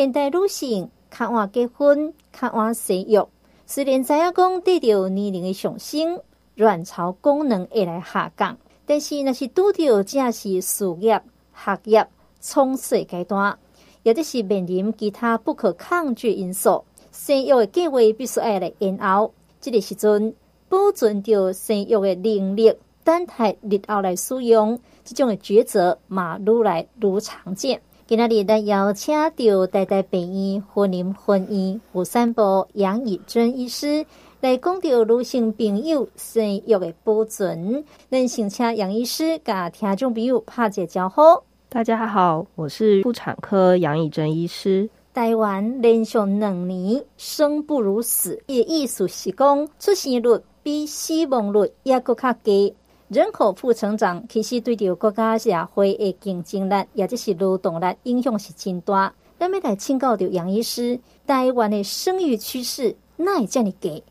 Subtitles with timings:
[0.00, 3.28] 现代女性较晚结婚、较晚生育，
[3.66, 6.18] 虽然知影讲得着年龄的上升，
[6.54, 11.22] 卵巢功能会来下降，但是若是拄着正是事业、
[11.54, 12.08] 学业
[12.40, 13.58] 冲刺阶段，
[14.02, 16.82] 也就是面临其他不可抗拒因素，
[17.12, 19.34] 生育的计划必须爱来延后。
[19.60, 20.34] 这个时阵
[20.70, 22.74] 保存着生育的能力，
[23.04, 27.82] 等待日后来使用，这种的抉择嘛愈来愈常见。
[28.10, 34.04] 今仔日咱邀请到台大病院婚姻婚姻妇产部杨以蓁医师
[34.40, 37.84] 来讲到女性朋友生育的保存。
[38.10, 41.22] 咱先请杨医师甲听众朋友拍个招呼。
[41.68, 44.90] 大家好，我是妇产科杨以蓁医师。
[45.14, 52.74] 台湾连续两年生不如死，伊意思是讲出生率比死亡率也搁较低。
[53.10, 59.12] 人口负成长其实对着国家社会的竞争力，也就是劳动力影响是真大。
[59.36, 60.96] 咱们来请教着杨医师，
[61.26, 64.04] 台湾的生育趋势那会这么低？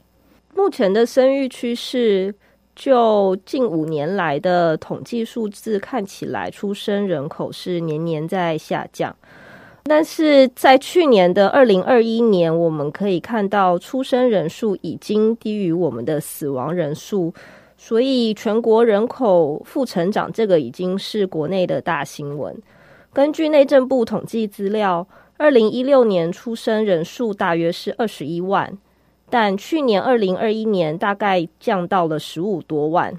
[0.54, 2.36] 目前的生育趋势，
[2.76, 9.16] 就近五年来的统计数字看起来，出生人口是年年在下降。
[9.84, 17.34] 但是在去年的二零二一年，我们可以看到出生人数已经低于我们的死亡人数，
[17.82, 22.54] 所以全国人口负成长这个已经是国内的大新闻。
[23.14, 28.78] 根据内政部统计资料，二零一六年出生人数大约是二十一万，
[29.30, 33.18] 但去年二零二一年大概降到了十五多万。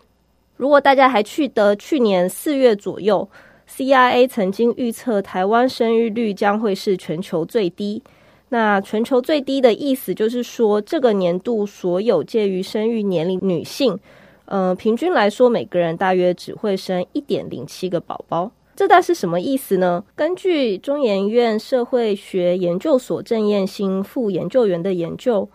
[0.58, 3.26] 如果大家还记得去年四月左右
[3.66, 8.02] ，CIA 曾经预测台湾生育率将会是全球最低。
[8.50, 13.98] 那全球最低的意思就是说，这个年度所有介于生育年龄女性，
[14.50, 18.50] 呃，平均来说每个人大约只会生一点零七个宝宝。
[18.74, 20.04] 这大是什么意思呢？
[20.16, 25.48] 根据中研院社会学研究所郑燕兴副研究员的研究，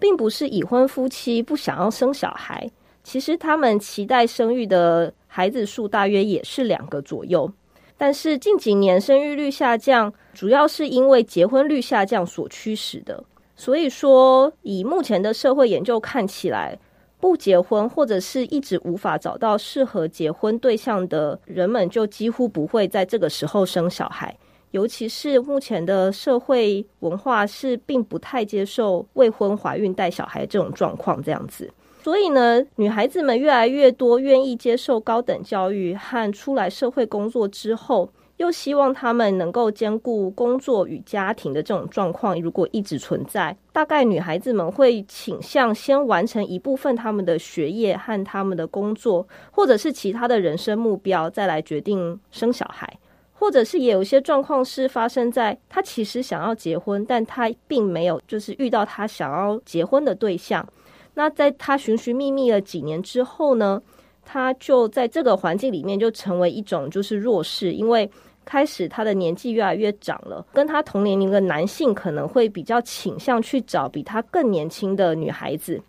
[0.00, 2.68] 并不是已婚夫妻不想要生小孩，
[3.04, 7.48] 其实他们期待生育的孩子数大约也是两个左右。
[7.96, 13.22] 但是近几年生育率下降，主要是因为结婚率下降所驱使的。
[13.54, 16.76] 所以说，以目前的社会研究看起来，
[17.20, 24.34] 不结婚或者是一直无法找到适合结婚对象的人们，就几乎不会在这个时候生小孩。
[24.70, 31.68] 尤其是目前的社会文化是并不太接受未婚怀孕带小孩这种状况，这样子。
[32.02, 38.08] 所以呢，女孩子们越来越多愿意接受高等教育和出来社会工作之后，
[38.40, 52.90] 又希望他们能够兼顾工作与家庭的这种状况，如果一直存在，大概女孩子们会倾向先完成一部分他们的学业和他们的工作，或者是其他的人生目标，再来决定生小孩，
[53.34, 60.66] 或者是也有一些状况是发生在她其实想要结婚，但她并没有就是遇到她想要结婚的对象。
[61.12, 63.82] 那在他寻寻觅觅了几年之后呢，
[64.24, 68.10] 他就在这个环境里面就成为一种就是弱势，因为
[68.50, 75.80] 开始他的年纪越来越长了，跟他同年龄的男性可能会比较倾向去找比他更年轻的女孩子，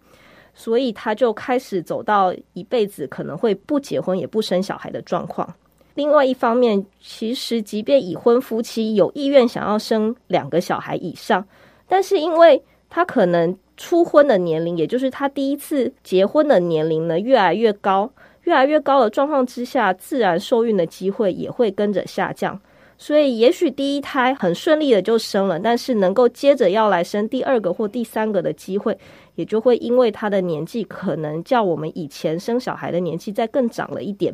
[0.53, 5.51] 所以他就开始走到一辈子可能会不结婚也不生小孩的状况。
[5.95, 11.43] 另外一方面，其实即便已婚夫妻有意愿想要生两个小孩以上，
[11.87, 18.07] 但是因为他可能初婚的年龄，也就是他第一次结婚的年龄呢，越来越高，
[18.51, 22.59] 越来越高的状况之下，自然受孕的机会也会跟着下降。
[22.97, 28.95] 所以，也许第一胎很顺利的就生了，但是能够接着要来生第二个或第三个的机会，
[29.35, 34.33] 也就会因为他的年纪可能较我们以前生小孩的年纪再更长了一点，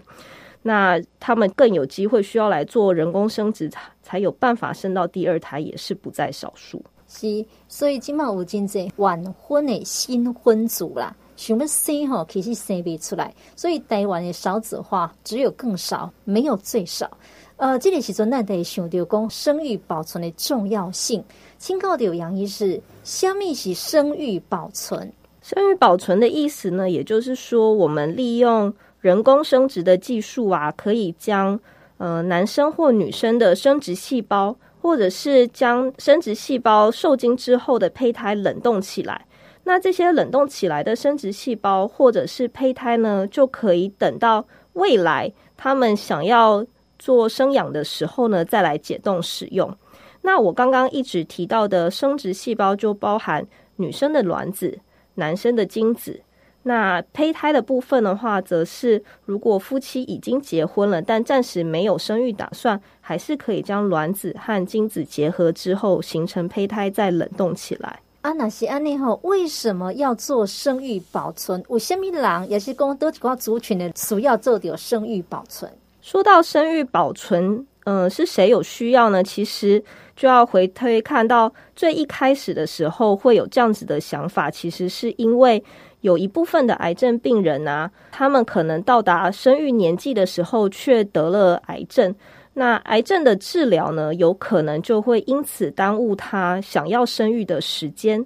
[0.63, 6.84] 那他们更有机会需要来做人工生殖，才才有办法生到第二胎，也是不在少数。
[7.07, 17.09] 是，所以今嘛有真济晚婚的新婚族啦，想要生吼，其实生不出来，所以台湾的少子化只有更少，没有最少。
[17.55, 21.23] 呃，这个时阵咱得想到讲生育保存的重要性，
[21.57, 25.09] 请告的有杨医师，什么是生育保存？
[25.41, 31.57] 生育保存的意思呢，也就是说，我们利用人工生殖的技术啊，可以将
[31.97, 34.53] 呃男生或女生的生殖细胞。
[34.79, 39.25] 或者是将生殖细胞受精之后的胚胎冷冻起来，
[39.67, 46.66] 那这些冷冻起来的生殖细胞或者是胚胎呢，就可以等到未来他们想要
[46.97, 49.78] 做生养的时候呢，再来解冻使用。
[50.22, 54.79] 那我刚刚一直提到的生殖细胞就包含女生的卵子、
[55.16, 56.22] 男生的精子。
[56.64, 67.99] 那胚胎的部分的话，则是如果夫妻已经结婚了，但暂时没有生育打算，还是可以将卵子和精子结合之后形成胚胎，再冷冻起来。
[68.28, 71.64] 啊，那是安尼吼，为什么要做生育保存？
[71.70, 75.72] 有虾米人也是讲多几个族群的需要做点生育保存。
[76.02, 79.24] 说到生育保存，嗯、是谁有需要呢？
[79.24, 79.82] 其实
[80.14, 85.64] 就要回推看到最一开始的时候会有这样子的想法，其实是因为
[86.02, 92.14] 有一部分的癌症病人啊，他们可能到达生育年纪的时候却得了癌症。
[92.59, 98.25] 那癌症的治疗呢，有可能就会因此耽误她想要生育的时间。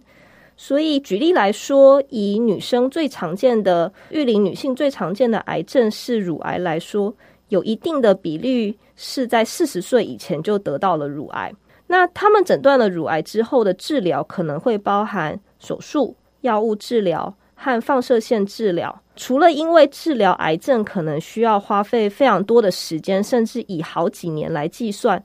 [0.56, 7.14] 所以举例来说，以女生最常见的育龄女性最常见的癌症是乳癌来说，
[7.50, 11.54] 有一定的比率是在四十岁以前就得到了乳癌。
[11.88, 17.36] 那他们诊断了乳癌之后的治疗，可能会包含手术、药物治疗。
[17.64, 25.24] 和放射线治疗，除了因为治疗癌症可能需要花费非常多的时间，甚至以好几年来计算。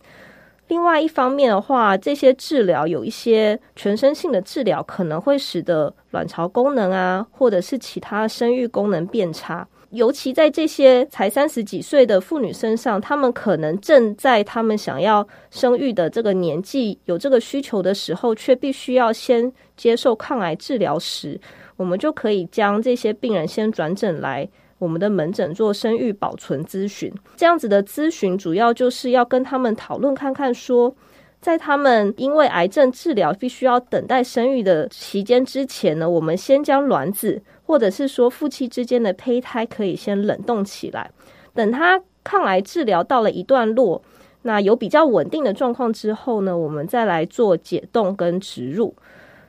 [0.69, 9.67] 另外一方面的话，这些治疗有一些全身性的治疗，可能会使得卵巢功能啊，或者是其他生育功能变差。
[9.93, 21.41] 尤其在这些才三十几岁的妇女身上，她们可能正在她们想要生育的这个年纪，有这个需求的时候，却必须要先接受抗癌治疗时。
[21.77, 27.13] 我们就可以将这些病人先转诊来我们的门诊做生育保存咨询。
[27.37, 30.95] 这样子的咨询主要就是要跟他们讨论看看，说
[31.41, 41.11] 在他们因为癌症治疗必须要等待生育的期间之前呢，我们先将卵子或者是说夫妻之间的胚胎可以先冷冻起来，
[41.55, 44.03] 等他抗癌治疗到了一段落，
[44.43, 48.95] 那有比较稳定的状况之后呢，我们再来做解冻跟植入。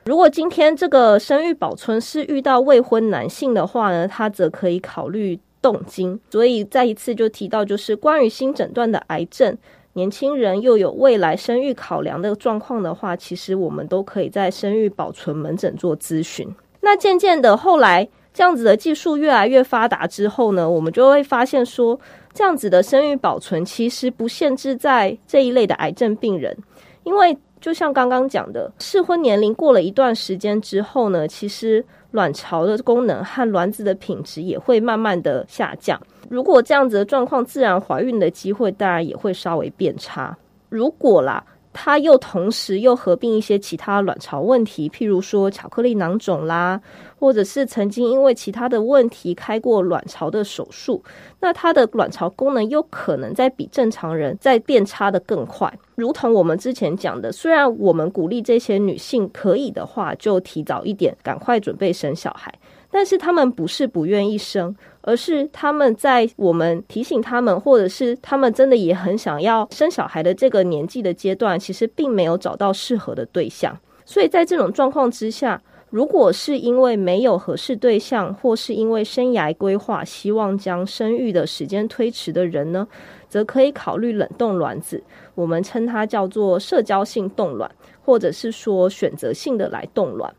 [0.08, 6.18] 如果今天这个生育保存是遇到未婚男性的话呢，他则可以考虑冻精。
[6.30, 9.54] 所以再一次就提到，就是关于新诊断的癌症，
[9.92, 16.48] 年轻人又有未来生育考量的状况的话，其实我们都可以在生育保存门诊做咨询。
[16.80, 22.00] 那渐渐的后来这样子的技术越来越发达之后呢，我们就会发现说，
[22.32, 26.56] 这样子的生育保存其实不限制在这一类的癌症病人，
[27.04, 27.36] 因为。
[27.60, 36.00] 就像刚刚讲的，适婚年龄过了一段时间之后呢，其实卵巢的功能和卵子的品质也会慢慢的下降。
[36.28, 40.36] 如果这样子的状况，自然怀孕的机会当然也会稍微变差。
[40.68, 41.44] 如果啦。
[41.72, 46.80] 它又同时又合并一些其他卵巢问题，譬如说巧克力囊肿啦，
[47.18, 51.02] 或者是曾经因为其他的问题开过卵巢的手术，
[51.40, 55.72] 那它的卵巢功能有可能在比正常人在变差的更快。
[55.94, 62.52] 如同我们之前讲的，虽然我们鼓励这些女性可以的话，就提早一点，赶快准备生小孩。
[62.90, 73.78] 但是他们不是不愿意生，而是他们在我们提醒他们，或者是他们真的也很想要生小孩的这个年纪的阶段，其实并没有找到适合的对象。
[74.04, 82.88] 所以在这种状况之下，如果是因为没有合适对象，或是因为生涯规划希望将生育的时间推迟的人呢，
[83.28, 85.02] 则可以考虑冷冻卵子，
[85.34, 87.70] 我们称它叫做社交性冻卵，
[88.02, 90.34] 或者是说选择性的来冻卵。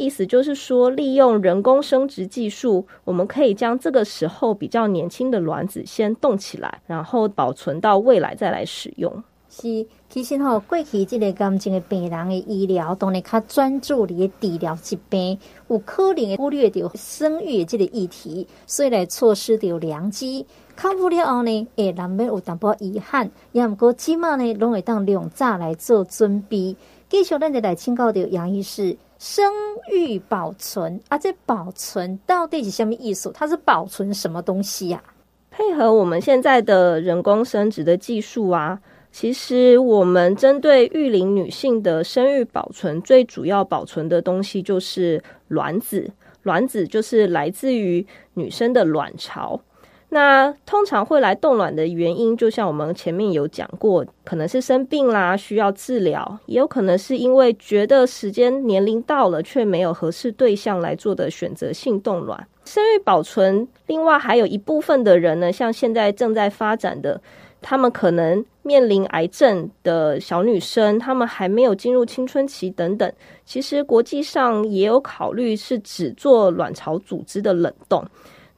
[0.00, 9.22] 意思就是说，利用人工生殖技术，我们可以将这个时候比较年轻的卵子先冻起来，然后保存到未来再来使用。
[9.50, 20.46] 是，其实吼、过去这个癌症的病人的医疗，当然较专注于治疗疾病，有可能忽略掉生育的这个议题，所以来错失掉良机。
[20.76, 26.74] 康复了后呢，诶，难免有淡薄遗憾，也毋过起码呢，拢会当两早来做准备。
[27.10, 28.96] 继续，咱就来请教的杨医师。
[29.18, 29.52] 生
[29.92, 33.32] 育保存啊，这保存到底是什么意思？
[33.34, 35.02] 它是保存什么东西呀？
[35.50, 46.08] 配合我们现在的人工生殖的技术啊，其实我们针对育龄女性的生育保存，最主要保存的东西就是卵子。
[46.44, 49.60] 卵子就是来自于女生的卵巢。
[50.12, 62.44] 那通常会来冻卵的原因，就像我们前面有讲过，可能是生病啦，需要治疗，也有可能是因为觉得时间年龄到了，却没有合适对象来做的选择性冻卵。
[62.64, 67.20] 生育保存，另外还有一部分的人呢，像现在正在发展的，
[67.62, 73.12] 他们可能面临癌症的小女生，他们还没有进入青春期等等，
[73.44, 78.04] 其实国际上也有考虑是只做卵巢组织的冷冻。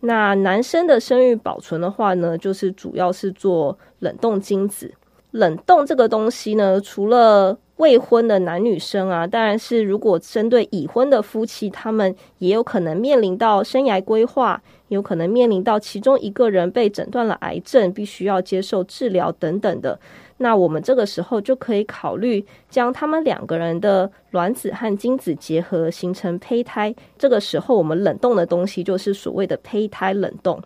[0.04, 4.92] 那男生的生育保存的话呢，就是主要是做冷冻精子。
[5.30, 19.98] 冷冻这个东西呢，除了未婚的男女生啊，当然是如果针对已婚的夫妻，他们也有可能面临到生涯规划，有可能面临到其中一个人被诊断了癌症，必须要接受治疗等等的。
[20.42, 26.92] 那我们这个时候就可以考虑将他们两个人的卵子和精子结合，形成胚胎。
[27.16, 30.60] 这个时候，我们冷冻的东西就是所谓的胚胎冷冻。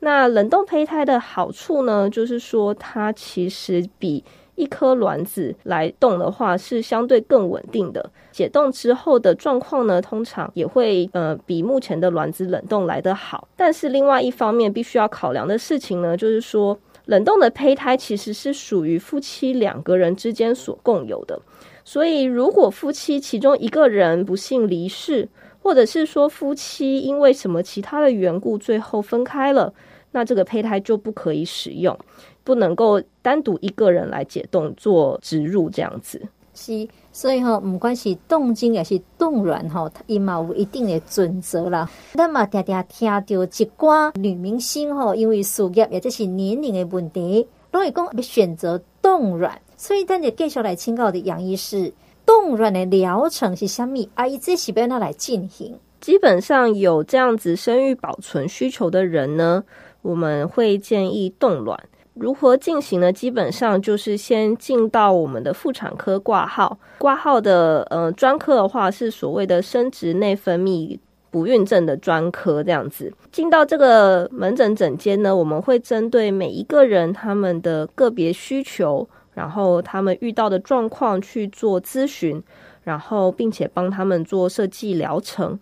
[0.00, 4.24] 那冷冻胚胎的好处呢，就是说它其实比
[4.56, 8.10] 一颗卵子来冻的话是相对更稳定的。
[8.32, 13.46] 解冻之后的状况呢，通常也会呃比目前的卵子冷冻来得好。
[13.54, 16.76] 但是另外一方面，必须要考量的事情呢，就是说。
[17.06, 21.40] 冷冻的胚胎其实是属于夫妻两个人之间所共有的，
[21.84, 25.28] 所以如果夫妻其中一个人不幸离世，
[25.62, 29.72] 或者是说夫妻因为什么其他的缘故最后分开了，
[30.12, 31.98] 那这个胚胎就不可以使用，
[32.44, 36.20] 不能够单独一个人来解冻做植入这样子。
[36.54, 41.88] 是，所以吼，不管是冻精还是冻卵吼，伊嘛有一定的准则啦。
[42.14, 49.60] 咱嘛常常听到一寡女明星吼，因为事业或者是年龄的问题，拢会讲要选择冻卵。
[49.76, 51.92] 所以，咱就继续来请教的杨医师，
[52.24, 54.08] 冻卵的疗程是虾米？
[54.14, 55.74] 啊，伊这是要哪来进行？
[56.00, 59.62] 基本上有这样子生育保存需求的人呢，
[60.00, 61.78] 我们会建议冻卵。
[62.14, 63.12] 如何进行呢？
[63.12, 70.98] 基本上就是先进到我们的妇产科挂号，挂号的呃专科的话是所谓的生殖内分泌
[71.30, 73.10] 不孕症的专科这样子。
[73.30, 82.42] 进到这个门诊诊间呢，我们会针对每一个人他们的个别需求，然后他们遇到的状况去做咨询，
[82.84, 85.58] 然后并且帮他们做设计疗程。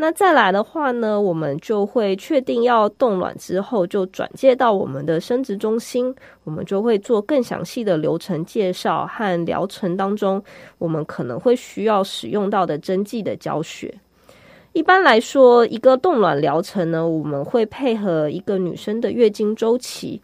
[0.00, 6.14] 那再来的话呢，我们就会确定要冻卵之后，就转介到我们的生殖中心，
[6.44, 10.40] 我们就会做更详细的流程介绍和疗程当中，
[10.78, 13.92] 我们可能会需要使用到的针剂的教学。
[14.72, 20.22] 一般来说，一个冻卵疗程呢，我们会配合一个女生的月经周期，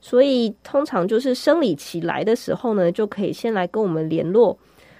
[0.00, 4.58] 所以通常就是生理期来的时候呢，就可以先来跟我们联络，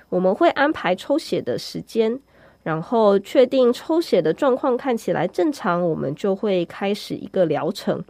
[0.09, 2.21] 我们会安排抽血的时间。
[2.63, 8.03] 然后确定抽血的状况看起来正常，我们就会开始一个疗程。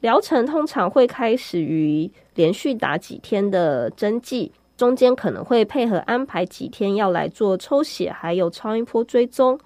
[0.00, 9.58] 疗程通常会开始于连续打几天的针剂，中间可能会配合安排几天要来做抽血，还有超音波追踪。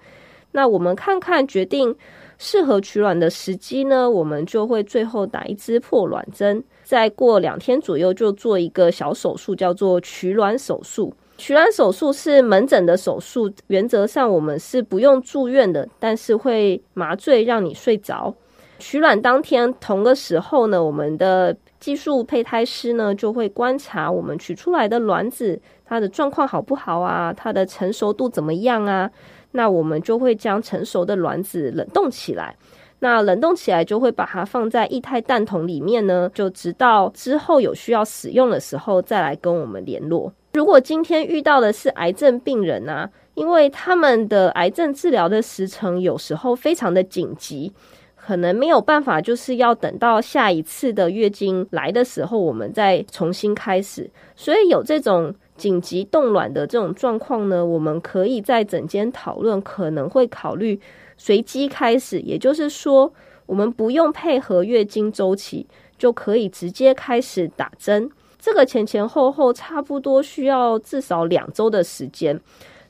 [0.53, 1.95] 那我们看看决定
[2.37, 11.13] 适合取卵的时机呢，我们就会最后打一支破卵针，再过两天左右就做一个小手术，叫做取卵手术。
[11.43, 18.33] 取卵手术是门诊的手术，原则上我们是不用住院的，但是会麻醉让你睡着。
[18.79, 27.33] 取卵当天同个时候呢，我们的技术胚胎师呢就会观察我们取出来的卵子，它的状况好不好啊？
[27.33, 29.11] 它的成熟度怎么样啊？
[29.51, 32.55] 那我们就会将成熟的卵子冷冻起来。
[32.99, 40.31] 那冷冻起来就会把它放在液态氮桶里面呢，就直到之后有需要使用的时候再来跟我们联络。
[40.53, 47.73] 如果今天遇到的是癌症病人啊，因为他们的癌症治疗的时程有时候非常的紧急，
[48.15, 54.07] 可能没有办法，就是要等到下一次的月经来的时候，我们再重新开始。
[54.35, 60.79] 所以有这种紧急冻卵的这种状况呢，我们可以在诊间讨论，可能会考虑
[61.17, 63.11] 随机开始，也就是说，
[63.47, 65.65] 我们不用配合月经周期，
[65.97, 68.11] 就可以直接开始打针。
[68.43, 72.37] 这个前前后后差不多需要至少两周的时间，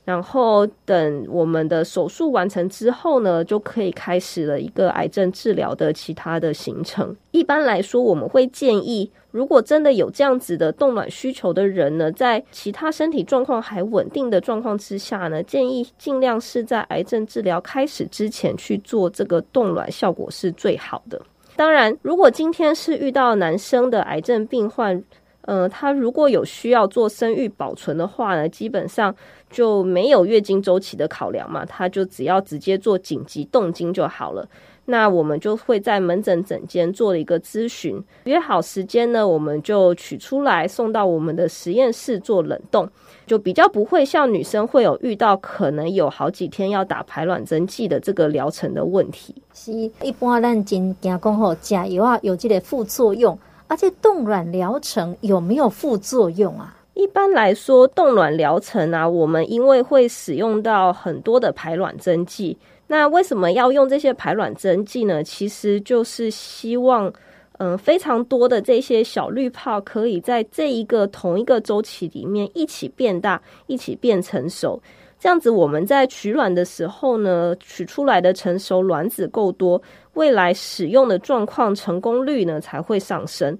[0.04, 7.14] 然后等我们的手术完成之后呢，就可以开始了一个癌症治疗的其他的行程。
[7.30, 21.22] 一般来说，我们会建议，如果真的有这样子的冻卵需求的人呢，在其他身体状况还稳定的状况之下呢，建议尽量是在癌症治疗开始之前去做这个冻卵，效果是最好的。
[21.54, 25.00] 当然，如果今天是遇到男生的癌症病患，
[25.46, 29.14] 呃，他如果有需要做生育保存的话呢，基本上
[29.50, 34.48] 就没有月经周期的考量嘛，他就只要直接做紧急冻精就好了。
[34.86, 42.86] 那我们就会在门诊诊间做了一个咨询，约好时间呢，我们就取出来送到我们的实验室做冷冻，
[43.26, 49.34] 就比较不会像女生会有遇到可能有好几天要打排卵针剂的这个疗程的问题。
[49.54, 53.38] 是，一般咱真惊讲吼，加油啊，有这个副作用。
[53.74, 56.76] 而且冻卵疗程有没有副作用啊？
[56.94, 65.24] 一般来说，冻卵疗程啊，我们因为会使用到很多的排卵针剂，那为什么要用这些排卵针剂呢？
[65.24, 67.12] 其实就是希望，
[67.58, 74.80] 嗯，非常多的这些小滤泡可以在这一个同一个周期里面一起变大，一起变成熟。
[75.24, 79.80] 这样子，我们在取卵的时候呢，取出来的成熟卵子够多，
[80.12, 83.58] 未来使用的状况成功率呢才会上升。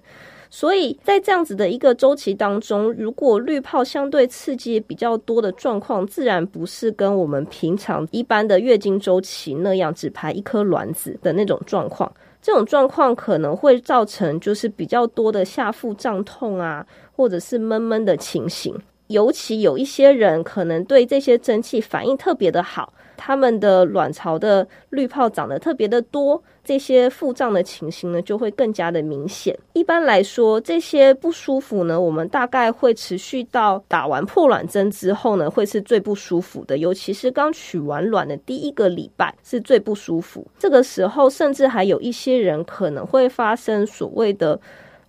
[0.50, 12.12] 所以在这样子的一个周期当中，如果滤泡相对刺激比较多的状况，自然不是跟我们平常一般的月经周期那样只排一颗卵子的那种状况。
[12.42, 18.78] 这种状况可能会造成就是比较多的下腹胀痛啊，或者是闷闷的情形。
[19.08, 22.92] 尤其有一些人可能对这些蒸汽反应特别的好。
[23.16, 29.56] 他们的卵巢的滤泡长得特别的多，这些腹胀的情形呢就会更加的明显。
[29.72, 36.76] 一般来说，这些不舒服呢，我们大概会持续到打完破卵针之后呢，会是最不舒服的。
[36.76, 40.46] 尤其是刚取完卵的第一个礼拜是最不舒服。
[40.58, 44.60] 这个时候，甚至还有一些人可能会发生所谓的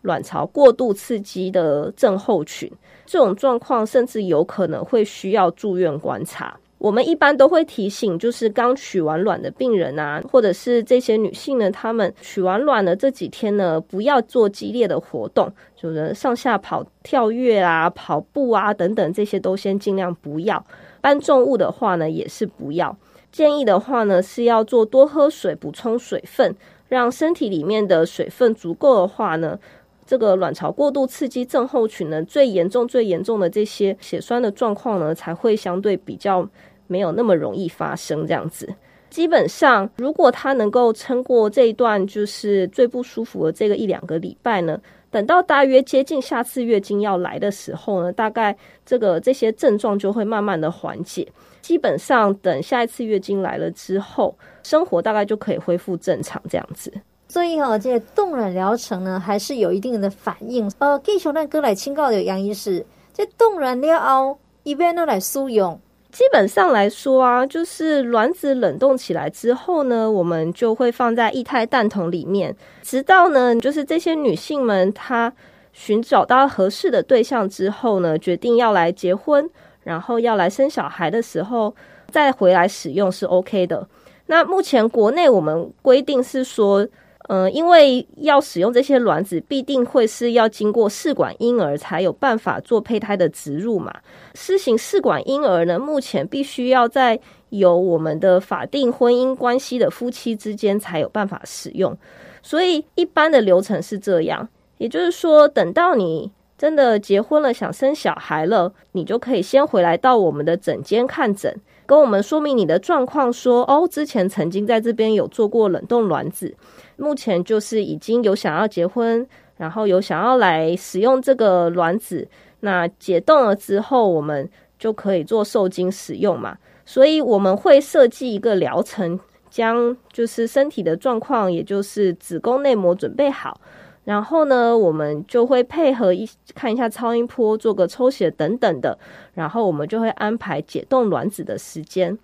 [0.03, 2.71] 卵巢过度刺激的症候群，
[3.05, 6.57] 这种状况甚至有可能会需要住院观察。
[6.77, 20.63] 我们一般都会提醒，就是刚取完卵的病人啊，或者是这些女性呢，她们取完卵的这几天呢，不要做激烈的活动，就是上下跑、跳跃啊、跑步啊等等，这些都先尽量不要。
[21.01, 22.95] 搬重物的话呢，也是不要。
[23.31, 26.53] 建议的话呢，是要做多喝水，补充水分，
[26.88, 29.57] 让身体里面的水分足够的话呢，
[30.05, 36.47] 这个卵巢过度刺激症候群呢，最严重、最严重的这些血栓的状况呢，才会相对比较
[36.88, 38.25] 没有那么容易发生。
[38.27, 38.71] 这样子，
[39.09, 51.27] 基本上如果他能够撑过这一段就是最不舒服的这个一两个礼拜呢，等到大约接近下次月经要来的时候呢，大概这个这些症状就会慢慢的缓解。
[51.62, 56.93] 基本上等下一次月经来了之后，生活大概就可以恢复正常这样子。
[57.27, 60.72] 所以哈，这个冻卵疗程呢，还是有一定的反应。
[60.79, 65.77] 呃，继续那哥来请教的杨医师，这冻卵了后，一般都来使用。
[66.12, 75.34] 基本上来说啊，就是卵子冷冻起来之后呢，我们就会放在液态蛋桶里面，直到呢，就是这些女性们她
[75.74, 79.50] 寻找到合适的对象之后呢，决定要来结婚，
[79.84, 81.75] 然后要来生小孩的时候，
[82.10, 83.86] 再回来使用是 OK 的。
[84.27, 86.88] 那目前国内我们规定是说。
[87.27, 93.91] 嗯，因为要使用这些卵子，必定会是要经过试管婴儿才有办法做胚胎的植入嘛。
[94.35, 101.97] 施行试管婴儿呢，目前必须要在有我们的法定婚姻关系的夫妻之间才有办法使用。
[102.43, 116.55] 所以一般的流程是这样，也就是说，等到你真的结婚了，想生小孩了，你就可以先回来到我们的诊间看诊，跟我们说明你的状况，说哦，之前曾经在这边有做过冷冻卵子。
[116.97, 119.25] 目前就是已经有想要结婚，
[119.58, 122.27] 然后有想要来使用这个卵子，
[122.62, 126.58] 那解冻了之后，我们就可以做受精使用嘛。
[126.86, 133.60] 所以我们会设计一个疗程，将就是身体的状况，也就是子宫内膜准备好，
[134.03, 138.97] 然后呢，我们就会配合一看一下超音波，做个抽血等等的，
[139.34, 142.17] 然后我们就会安排解冻卵子的时间。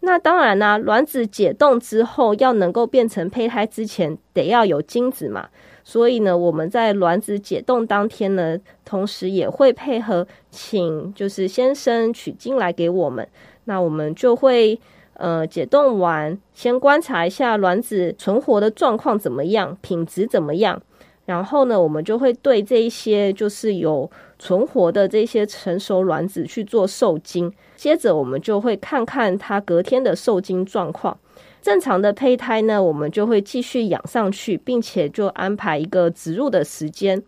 [0.00, 5.48] 那当然啦，卵子解冻之后，要能够变成胚胎之前，得要有精子嘛。
[5.82, 13.26] 所以呢，我们在卵子解冻当天呢，同时也会配合请就是先生取精来给我们。
[13.64, 14.78] 那我们就会
[15.14, 20.80] 呃解冻完，先观察一下卵子存活的状况怎么样，品质怎么样。
[21.24, 27.52] 然后呢，我们就会对这一些就是有存活的这些成熟卵子去做受精。
[27.76, 31.18] 接着我们就会看看它隔天的受精状况，
[31.62, 37.22] 正常的胚胎呢，我们就会继续养上去，并且就安排一个植入的时间。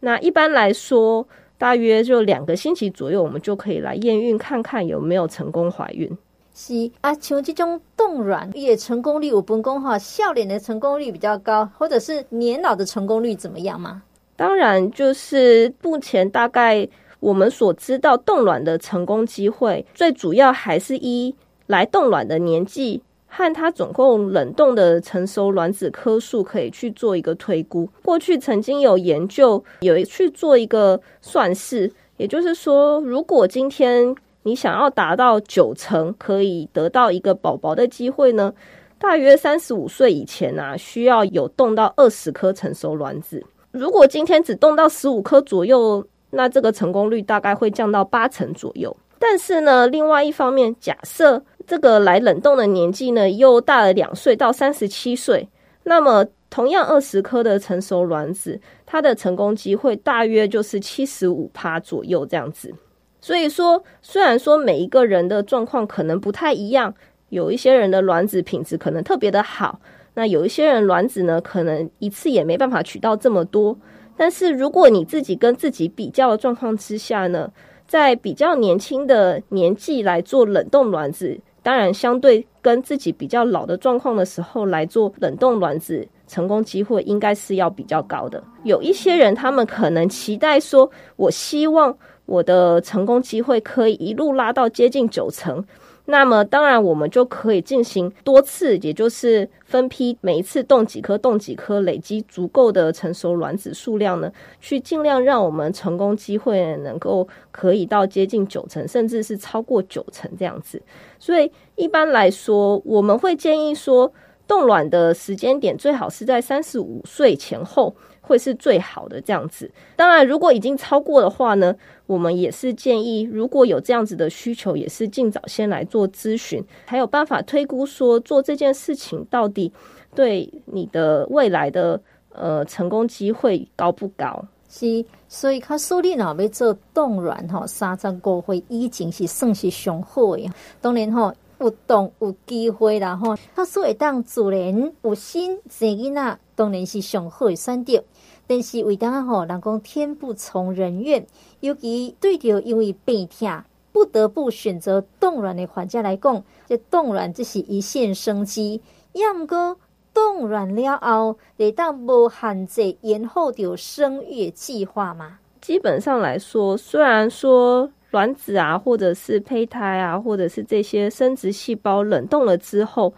[0.00, 6.10] 那一般来说，大约就两个星期左右，我们就可以来验孕，看看有没有成功怀孕。
[6.54, 14.02] 是啊，像这种冻卵，也成功率有分工哈，笑脸的成功率比较高，或者是年老的成功率怎么样吗？
[14.36, 16.88] 当然，就是目前大概。
[17.22, 21.32] 我们所知道冻卵的成功机会，最主要还是一
[21.68, 27.88] 来冻卵的年纪和它总共冷冻的成熟卵子颗数，可以去做一个推估。
[28.02, 38.52] 过去曾经有研究有去做一个算式，也就是说，如果今天你想要达到九成可以得到一个宝宝的机会呢，
[38.98, 43.44] 大约三十五岁以前啊，需要有冻到二十颗成熟卵子。
[43.72, 55.48] 如果今天只冻到十五颗左右，那这个成功率大概会降到八成左右，但是呢，另外一方面，假设这个来冷冻的年纪呢又大了两岁到三十七岁，
[55.84, 62.74] 那么同样二十颗的成熟卵子，它的成功机会大约就是七十五趴左右这样子。
[63.22, 66.94] 所以说，虽然说每一个人的状况可能不太一样，
[67.30, 69.80] 有一些人的卵子品质可能特别的好，
[70.14, 73.76] 那有一些人卵子呢，可能一次也没办法取到这么多。
[74.16, 77.50] 但是如果你自己跟自己比较的状况之下呢，
[77.86, 88.42] 在比较年轻的年纪来做冷冻卵子，当然相对跟自己比较老的状况的时候来做冷冻卵子，成功机会应该是要比较高的。
[88.64, 91.96] 有一些人他们可能期待说，我希望。
[92.24, 95.62] 我的成功机会可以一路拉到接近九成，
[96.04, 110.82] 那么当然我们就可以进行多次，也就是分批，每一次冻几颗，冻几颗，累积足够的成熟卵子数量呢，去尽量让我们成功机会能够可以到接近九成，甚至是超过九成这样子。
[111.18, 114.12] 所以一般来说，我们会建议说，
[114.48, 117.94] 冻卵的时间点最好是在三十五岁前后。
[118.24, 119.68] 会是最好的这样子。
[119.96, 121.74] 当然，如果已经超过的话呢，
[122.12, 129.72] 我们也是建议，如果有这样子的需求，也是尽早先来做咨询，才有办法推估说做这件事情到底
[130.14, 131.98] 对你的未来的
[132.34, 134.44] 呃成功机会高不高。
[134.68, 140.50] 是，所以卡苏丽娜要做冻卵哈，三十五岁已经是算是上好的。
[140.82, 148.04] 当然哈，有冻有机会啦哈，卡苏会当主人有心生囡仔，当然是上好的选择。
[148.46, 151.24] 但是为当吼，人讲天不从人愿，
[151.62, 158.82] 尤其对着因为病痛不得不选择冻卵的患者来讲，这冻卵只是一线生机。
[159.12, 159.76] 要毋过
[160.12, 165.38] 冻卵了后，得当无限制延后着生育计划吗？
[165.60, 173.14] 基本上来说，虽然说卵子啊，或者是胚胎啊，或者是这些生殖细胞冷冻了之后，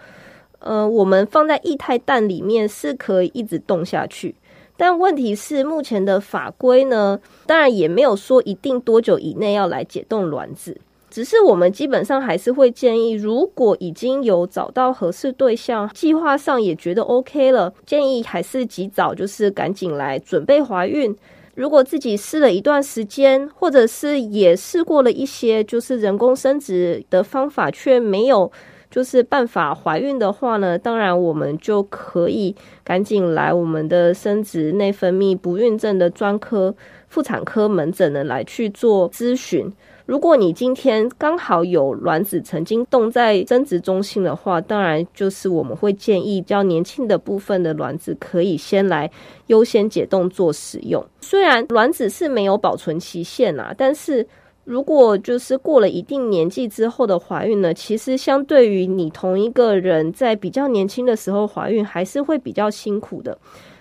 [0.59, 4.35] 呃，我们放在液态氮里面是可以一直冻下去。
[4.77, 10.77] 但问题是，目前的法规呢，当然也没有说一定多久以内要来解冻卵子，
[11.09, 21.17] 只是我们基本上还是会建议，如果已经有找到合适对象，计划上也觉得 OK 了，建议还是及早就是赶紧来准备怀孕。
[21.55, 28.51] 如果自己试了一段时间，或者是也试过了一些就是人工生殖的方法，却没有。
[28.95, 32.55] 就是办法怀孕的话呢，当然我们就可以
[32.85, 36.73] 赶紧来我们的生殖内分泌不孕症的专科
[37.09, 39.69] 妇产科门诊呢来去做咨询。
[40.07, 49.11] 如果你今天刚好有卵子曾经冻在生殖中心的话，当然就是我们会建议较年轻的部分的卵子可以先来
[49.49, 51.05] 优先解冻做使用。
[51.21, 54.25] 虽然卵子是没有保存期限啊，但是。
[54.65, 63.37] 如果就是过了一定年纪之后的怀孕呢，其实相对于你同一个人在比较年轻的时候怀孕，还是会比较辛苦的。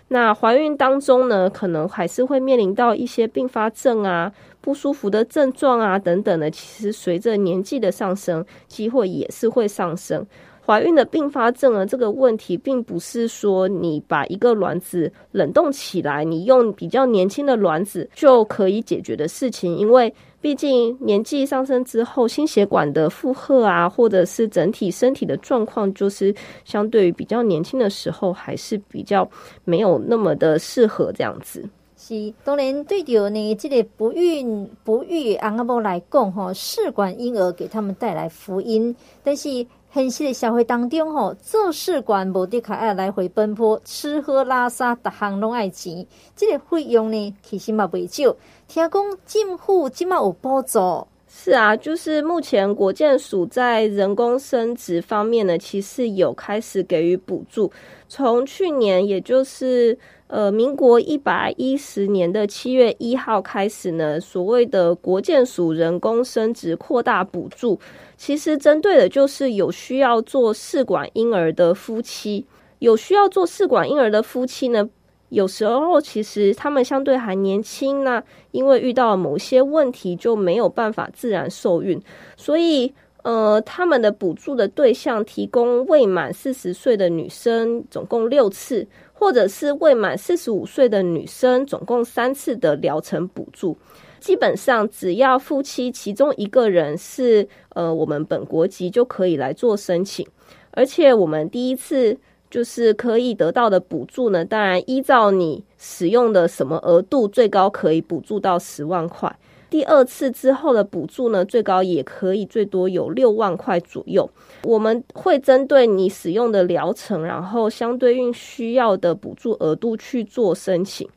[0.09, 6.51] 那怀孕当中呢，可能还是会面临到一些并发症啊、不舒服的症状啊等等的。
[6.51, 10.25] 其实随着年纪的上升，机会也是会上升。
[10.65, 19.75] 怀孕的并发症呢，这个问题并不是说你把一个卵子冷冻起来，你用比较年轻的卵子就可以解决的事情。
[19.75, 20.13] 因为
[20.43, 29.25] 毕竟年纪上升之后，心血管的负荷啊，或者是整体身体的状况，就是相对于比较年轻的时候，还是比较
[29.63, 31.63] 没有那么的适合这样子。
[31.95, 39.65] 是，当然对着呢，这个不孕不育阿阿婆来讲，吼，试管婴儿给他们带来福音，但是。
[39.93, 46.03] 现实的社会当中，吼做试管无的卡爱来回奔波，吃喝拉撒，逐项拢爱钱。
[46.35, 48.35] 这个费用呢，其实嘛未少。
[48.67, 51.07] 听讲政府今嘛有补助。
[51.27, 57.71] 是啊，就是目前国健署在人工生殖方面呢，其实有开始给予补助。
[58.07, 59.97] 从去年，也就是
[60.27, 67.79] 呃民国一百一十年的七月一号开始呢，所谓的国健署人工生殖扩大补助。
[68.15, 72.45] 其实针对的就是有需要做试管婴儿的夫妻，
[72.77, 74.87] 有需要做试管婴儿的夫妻呢，
[75.33, 81.99] 有时候其实他们相对还年轻呢，因为遇到某些问题就没有办法自然受孕，
[82.37, 82.93] 所以
[83.23, 93.77] 呃，他们的补助的对象提供未满四十岁的女生总共六次，或者是未满四十五岁的女生总共三次的疗程补助。
[94.19, 100.27] 基本上，只要夫妻其中一个人是呃我们本国籍，就可以来做申请。
[100.71, 102.17] 而且我们第一次
[102.53, 109.35] 就是可以得到的补助呢，当然依照你使用的什么额度，最高可以补助到十万块。
[109.71, 114.29] 第二次之后的补助呢，最高也可以最多有六万块左右。
[114.65, 121.09] 我们会针对你使用的疗程，然后相对应需要的补助额度去做申请。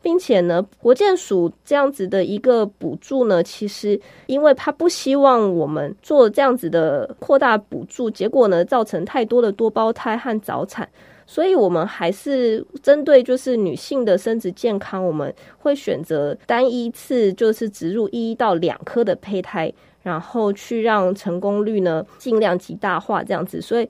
[0.00, 10.88] 并且呢，国健署这样子的一个补助呢，其实因为他不希望我们做这样子的扩大补助，结果呢，造成太多的多胞胎和早产，
[11.26, 23.88] 所以我们还是针对就是女性的生殖健康，我们会选择单一次就是植入一到两颗的胚胎，然后去让成功率呢尽量极大化这样子，所以。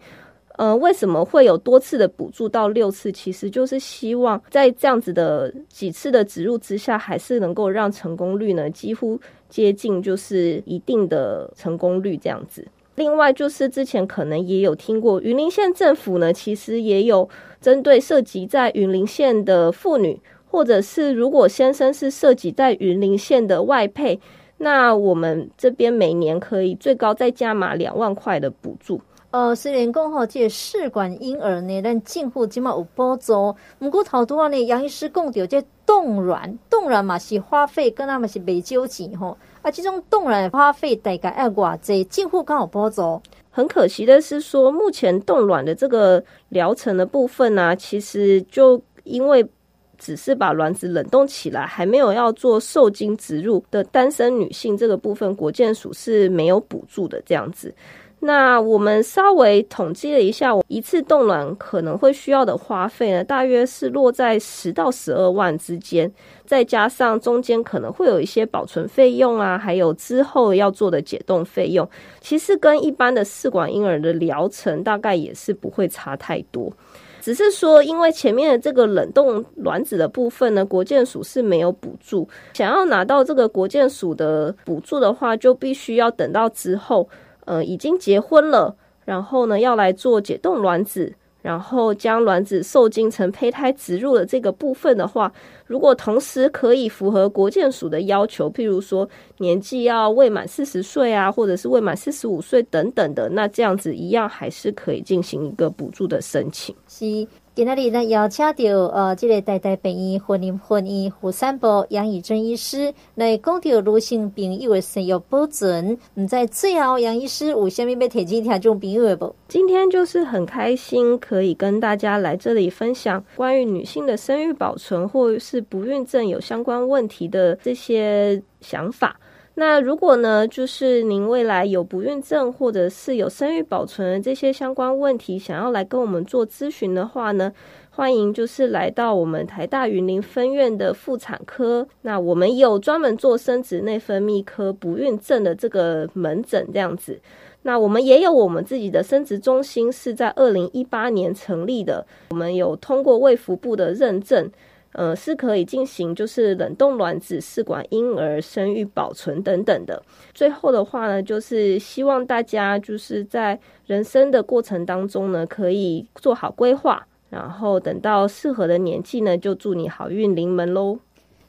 [0.59, 3.13] 呃，为什么会有多次的补助到六次？
[3.13, 9.17] 其实就是希望在这样子的几次的植入之下，还是能够让成功率呢几乎
[9.49, 12.67] 接近就是一定的成功率这样子。
[12.97, 17.29] 另外就是之前可能也有听过云林县政府呢，其实也有
[17.61, 24.19] 针对涉及在云林县的妇女，或者是如果先生是涉及在云林县的外配，
[24.57, 29.01] 那我们这边每年可以最高再加码两万块的补助。
[29.39, 39.39] 呃，虽然讲吼，这个试管婴儿呢，咱政府即马有补助，不过头拄仔呢，杨医师讲到这冻卵，冻卵嘛是花费，跟他们是未少钱吼。
[39.63, 42.03] 啊，这种冻卵的花费大概要偌济？
[42.07, 43.23] 政府刚好补助。
[43.53, 49.49] 很可惜的是说，目前冻卵的这个疗程的部分呢、啊，其实就因为
[49.97, 57.73] 只是把卵子冷冻起来，还没有要做受精植入的单身女性这个部分，国健署是没有补助的这样子。
[58.21, 66.13] 那我们稍微统计了一下，我一次冻卵可能会需要的花费呢，大约是落在十到十二万之间，
[66.45, 71.89] 再加上中间可能会有一些保存费用啊，还有之后要做的解冻费用，
[72.21, 76.73] 其实跟一般的试管婴儿的疗程大概也是不会差太多，
[77.21, 87.09] 只是说因为前面的这个冷冻卵子的部分呢，国健署是没有补助，想要拿到这个国健署的补助的话，就必须要等到之后。
[87.49, 95.33] 呃，已经结婚了，然后呢，要来做解冻卵子，然后将卵子受精成胚胎植入的这个部分的话，
[95.65, 99.09] 如果同时可以符合国健署的要求，譬如说
[99.39, 106.77] 年纪要未满四十岁啊，或者是未满四十五岁等等的，那这样子一样还是可以进行一个补助的申请。
[106.87, 107.27] 是。
[107.59, 115.99] 今天呢，邀请到呃，这个台大病院婚姻婚姻妇产部杨以真医师来讲到女性朋友的生育保存。
[116.15, 119.35] 唔在最后，杨医师有虾米要提醒听众朋友不？
[119.49, 129.19] 今天就是很开心可以跟大家来这里分享关于女性的生育保存或是不孕症有相关问题的这些想法。
[129.61, 137.53] 那如果呢，就是您未来有不孕症，或者是有生育保存这些相关问题，想要来跟我们做咨询的话呢，
[137.91, 141.85] 欢迎就是来到我们台大云林分院的妇产科。
[142.03, 147.21] 那我们有专门做生殖内分泌科不孕症的这个门诊这样子。
[147.63, 154.49] 那我们也有我们自己的生殖中心，是在二零一八年成立的，我们有通过卫福部的认证。
[154.93, 160.03] 呃，是可以进行就是冷冻卵子、试管婴儿生育保存等等的。
[160.35, 170.99] 最后的话呢，就是希望大家就是在人生的过程当中呢，可以做好规划，然后等到适合的年纪呢，就祝你好运临门喽。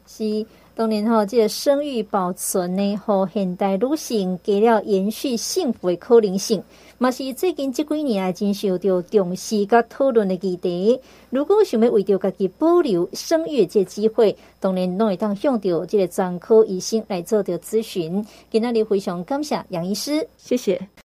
[0.05, 0.45] 是。
[0.75, 6.63] 当年吼，这个生育保存呢，和现代女性给了延续幸福的可能性，
[7.01, 10.99] 嘛是最近这几年啊真受到重视甲讨论的议题。
[11.29, 18.25] 如果想要为着家己保留生育这机会，当然拢会当向着这个专科医生来做着咨询。
[18.51, 20.89] 今天非常感谢杨医师，谢谢。